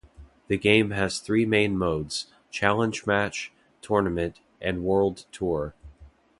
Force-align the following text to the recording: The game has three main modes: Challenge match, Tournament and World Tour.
The 0.47 0.57
game 0.57 0.89
has 0.89 1.19
three 1.19 1.45
main 1.45 1.77
modes: 1.77 2.25
Challenge 2.49 3.05
match, 3.05 3.51
Tournament 3.83 4.39
and 4.59 4.81
World 4.83 5.27
Tour. 5.31 5.75